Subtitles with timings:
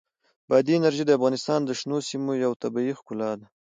[0.49, 3.45] بادي انرژي د افغانستان د شنو سیمو یوه طبیعي ښکلا ده.